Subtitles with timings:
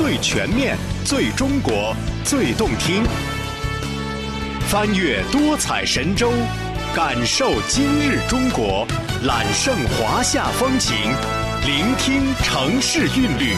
[0.00, 3.04] 最全面、最中国、最动听。
[4.60, 6.32] 翻越多彩神州，
[6.96, 8.86] 感受今日中国，
[9.26, 10.96] 揽胜华夏风情，
[11.66, 13.52] 聆听城市韵律。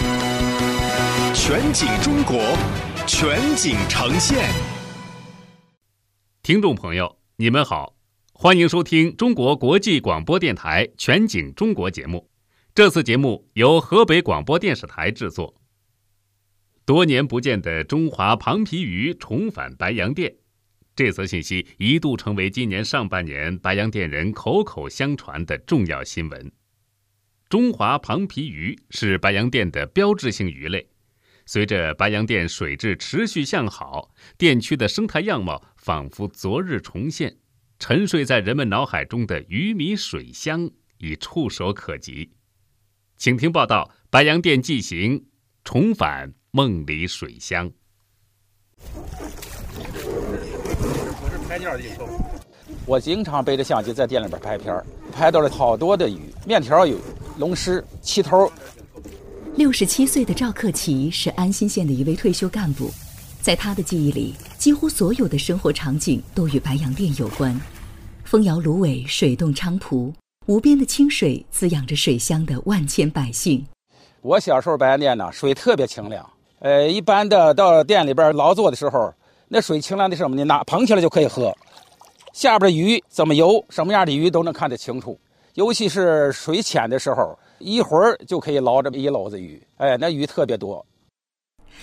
[1.32, 2.43] 全景中国，
[3.06, 4.45] 全景呈现。
[6.43, 7.95] 听众朋友，你们好，
[8.32, 12.29] 欢迎收听中国国际广播电台《全景中国》节目。
[12.74, 15.54] 这次节目由河北广播电视台制作。
[16.92, 20.30] 多年不见的中华庞皮鱼重返白洋淀，
[20.95, 26.52] 这则信息一度成为今年上半年白洋淀人口口相传的重要新闻。
[27.48, 30.87] 中华庞皮鱼是白洋淀的标志性鱼类。
[31.46, 37.34] 随着白洋淀水质持续向好，淀区的生态样貌仿佛昨日重现，
[37.79, 42.32] 沉睡在人们脑海中的鱼米水乡已触手可及。
[43.16, 45.24] 请听报道：白洋淀纪行
[45.65, 46.33] 重返。
[46.55, 47.73] 梦里水乡，
[51.16, 52.07] 我是拍照的镜头。
[52.85, 56.95] 我经常背着相机在店里边拍片拍到了好多的鱼，面条鱼、
[57.38, 58.52] 龙狮、七头。
[59.57, 62.91] 六十七岁的赵克奇是安新县的一位退休干部，
[63.41, 67.59] 在他的记忆里，几乎所有的生活场景都与白洋淀有关。
[68.25, 70.12] 风摇芦苇，水动菖蒲，
[70.44, 73.65] 无边的清水滋养着水乡的万千百姓。
[74.22, 76.25] 我小时候白洋淀呢，水特别清凉。
[76.60, 79.12] 呃，一般的到店里边劳作的时候，
[79.48, 80.44] 那水清凉的什么呢？
[80.44, 81.53] 拿捧起来就可以喝。
[82.32, 85.19] 下边的鱼怎么游，什么样的鱼都能看得清楚。
[85.54, 89.60] 尤其是水浅的时候，一会儿就可以捞这么一篓子鱼。
[89.78, 90.86] 哎，那鱼特别多。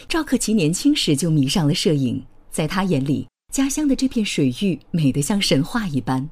[0.08, 6.30] 赵克奇年轻时就迷上了摄影，在他眼里，家乡的这片水域美得像神话一般。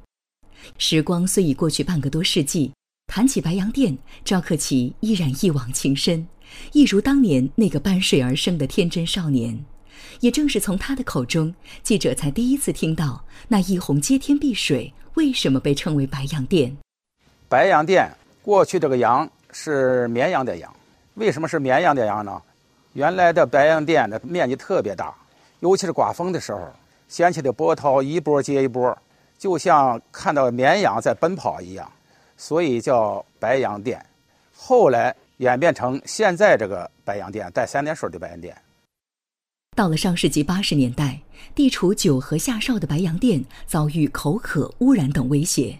[0.78, 2.72] 时光虽已过去半个多世纪，
[3.08, 6.28] 谈起白洋淀，赵克奇依然一往情深。
[6.72, 9.58] 一如当年那个伴水而生的天真少年，
[10.20, 16.76] 也正是从他的口中，记者才第一次听到那一泓接天碧水为什么被称为白洋淀。
[17.48, 20.70] 白洋淀过去这个洋是绵羊的羊，
[21.14, 22.42] 为什么是绵羊的羊呢？
[22.92, 25.14] 原来的白洋淀的面积特别大，
[25.60, 26.60] 尤其是刮风的时候，
[27.08, 28.96] 掀起的波涛一波接一波，
[29.38, 31.90] 就像看到绵羊在奔跑一样，
[32.38, 34.02] 所以叫白洋淀。
[34.56, 35.14] 后来。
[35.38, 38.60] 演变成现在这个白洋淀带三点水的白洋淀。
[39.76, 41.20] 到了上世纪八十年代，
[41.54, 45.78] 地处九河下梢的白洋淀遭遇口渴、污染等威胁，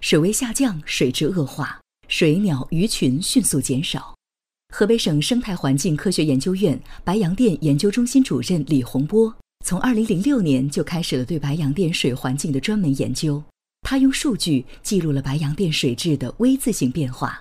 [0.00, 4.12] 水位下降，水质恶化，水鸟鱼群迅速减少。
[4.74, 9.32] 河北省生态环境科学研究院白洋淀研究中心主任李洪波，
[9.64, 13.40] 从二零零六年就开始了对白洋淀水环境的专门研究。
[13.88, 17.40] 他用数据记录了白洋淀水质的 V 字形变化。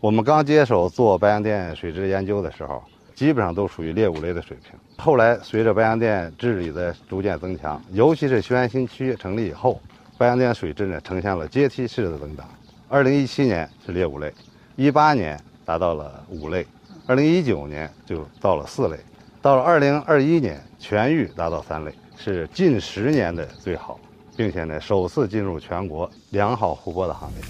[0.00, 2.80] 我们刚接手做白洋淀水质研究的时候，
[3.16, 4.78] 基本上都属于劣五类的水平。
[4.96, 9.82] 后来随着白洋淀治理的逐渐增强，尤其是雄安新区成立以后，
[10.16, 12.48] 白洋淀水质呢呈现了阶梯式的增长。
[12.88, 14.32] 二零一七年是劣五类，
[14.76, 16.64] 一八年达到了五类，
[17.08, 18.96] 二零一九年就到了四类，
[19.40, 23.98] 到了二零二一年全域达到三类，是近十年的最好，
[24.36, 27.44] 并且呢首次进入全国良好湖泊的行列。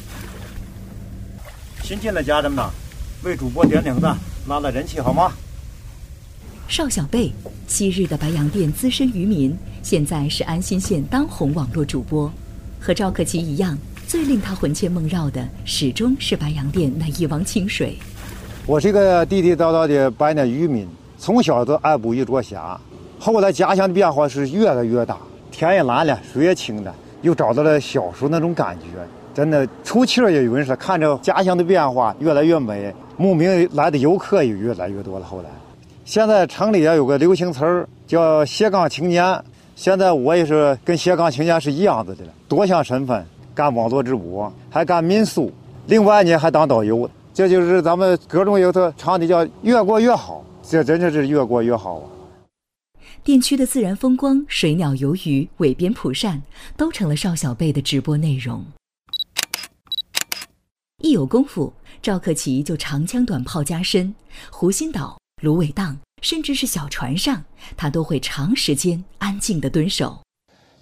[1.82, 2.65] 新进的家人们，
[3.25, 4.16] 为主播点点赞，
[4.47, 5.32] 拉拉人气好吗？
[6.69, 7.31] 邵小贝，
[7.66, 12.32] 昔日的白洋淀资深渔民，现在是安新县当红网络主播。
[12.81, 13.76] 和赵克奇一样，
[14.06, 17.98] 最令他魂牵梦绕的，始终是白洋淀那一汪清水。
[18.65, 20.88] 我是一个地地道道的白洋淀渔民，
[21.19, 22.81] 从小就爱捕鱼捉虾。
[23.19, 25.19] 后来家乡的变化是越来越大，
[25.52, 28.86] 天也蓝了，水也清了，又找到了小时候那种感觉。
[29.34, 35.24] 真的出气儿也匀实，看着家乡的变化越来越美，慕名来的游客也越来越多了。
[35.24, 35.48] 后来，
[36.04, 39.41] 现在城里也有个流行词儿叫“斜杠青年”，
[39.76, 43.24] 现在我也是跟斜杠青年是一样子的了，多项身份，
[43.54, 45.50] 干网络直播，还干民宿，
[45.86, 47.08] 另外呢还当导游。
[47.32, 52.04] 这就是咱们各种有的唱的叫“越过越好”，这真的是越过越好啊！
[53.24, 56.42] 店区的自然风光、水鸟游鱼、尾边蒲扇，
[56.77, 58.65] 都成了邵小贝的直播内容。
[61.03, 61.72] 一有功夫，
[62.03, 64.13] 赵克奇就长枪短炮加身，
[64.51, 67.45] 湖心岛、芦苇荡，甚至是小船上，
[67.77, 70.18] 他都会长时间安静的蹲守。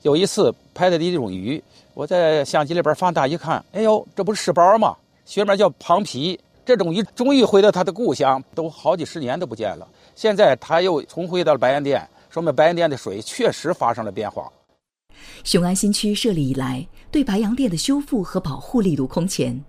[0.01, 1.63] 有一次拍的一种鱼，
[1.93, 4.97] 我在相机里边放大一看，哎呦，这不是石包吗？
[5.27, 6.41] 学名叫庞皮。
[6.65, 9.89] 这种鱼终于回到它的故乡，都好几十年都不见了。
[10.15, 14.51] 现在它又重回到了白洋淀，说明白洋淀的水确实发生了变化。
[15.43, 19.63] 雄安新区设立以来，对白洋淀的修复和保护力度空前。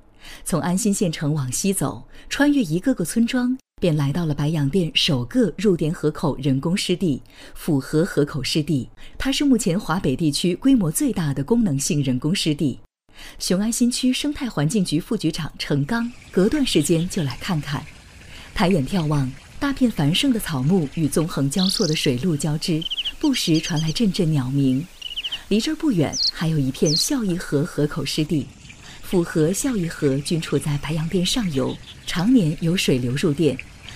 [0.45, 7.21] 从安新县城往西走，穿越一个个村庄，便来到了白洋淀首个入滇河口人工湿地——
[7.55, 8.87] 府河河口湿地。
[9.17, 12.79] 它是目前华北地区规模最大的功能性人工湿地。
[13.39, 17.83] 雄安新区生态环境局副局长程刚隔段时间就来看看。
[18.53, 19.29] 抬眼眺望，
[19.61, 22.83] 大片繁盛的草木与纵横交错的水路交织，
[23.19, 24.83] 不时传来阵阵鸟鸣。
[25.49, 28.47] 离这儿不远，还有一片孝义河河口湿地。
[29.03, 31.77] 府河、孝义河均处在白洋淀上游，
[32.07, 33.55] 常年有水流入店。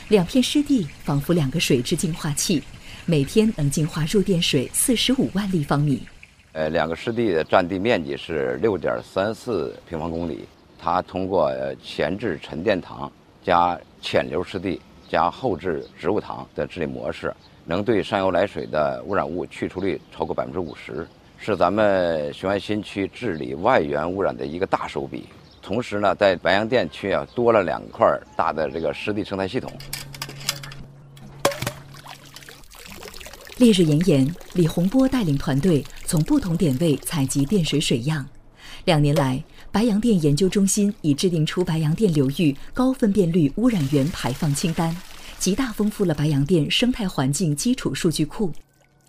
[0.09, 2.61] 两片湿地仿佛两个水质净化器，
[3.07, 6.03] 每天能净化入店水四十五万立方米。
[6.51, 10.45] 呃，两个湿地的占地面积是六点三四平方公里。
[10.77, 11.51] 它通过
[11.83, 13.11] 前置沉淀塘
[13.43, 14.79] 加浅流湿地
[15.15, 17.33] 加后置植物塘的治理模式，
[17.63, 21.07] 能对上游来水的污染物去除率超过百分之五十。
[21.37, 25.25] 是咱们雄安新区治理外源污染的一个大手笔。
[25.61, 29.71] 同时呢，在白洋淀区啊，多了两块大的这个湿地生态系统。
[33.55, 38.27] 烈日炎炎，李洪波带领团队从不同点位采集电水水样。
[38.83, 39.41] 两年来，
[39.75, 44.95] 白洋淀研究中心已制定出白洋淀流域高分辨率污染源排放清单，
[45.37, 48.53] 极大丰富了白洋淀生态环境基础数据库。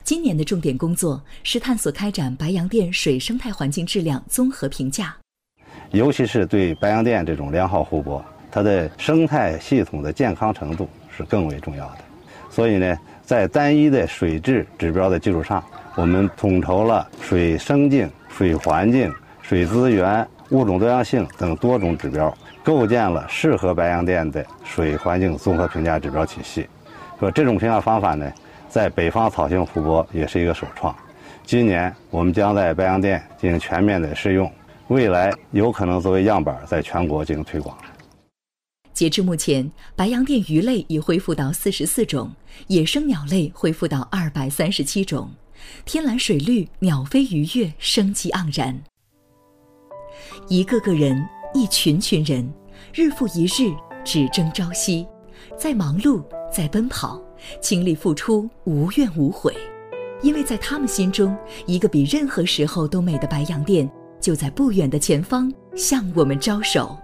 [0.03, 5.17] 今年的重点工作是探索开展白洋淀水生态环境质量综合评价，
[5.93, 11.99] 尤其是对白洋淀这种良好湖泊，它的生态系统的健康程度是更为重要的。
[12.51, 15.63] 所以呢，在单一的水质指标的基础上，
[15.95, 22.33] 我们统筹了水生境、水环境、水资源、物种多样性等多种指标，
[22.63, 26.67] 构建了适合白洋淀的水环境综合评价指标体系。
[27.19, 28.31] 说这种评价方法呢？
[28.69, 30.95] 在北方草性湖泊也是一个首创。
[31.45, 34.53] 今年我们将在白洋淀进行全面的试用，
[34.89, 37.75] 未来有可能作为样板在全国进行推广。
[38.93, 42.31] 截至目前，白洋淀鱼类已恢复到四十四种，
[42.67, 45.31] 野生鸟类恢复到二百三十七种，
[45.85, 48.79] 天蓝水绿，鸟飞鱼跃，生机盎然。
[50.49, 52.49] 一个个人，一群群人，
[52.95, 53.75] 日复一日，
[54.05, 55.07] 只争朝夕，
[55.59, 56.23] 在忙碌，
[56.53, 57.21] 在奔跑。
[57.61, 59.55] 倾力付出，无怨无悔，
[60.23, 61.37] 因为在他们心中，
[61.67, 66.99] 一个比任何时候都美的白洋淀就在不远的前方向我们招手。